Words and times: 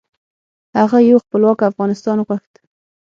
هغه 0.77 0.97
یو 1.09 1.17
خپلواک 1.25 1.59
افغانستان 1.69 2.17
غوښت. 2.27 2.53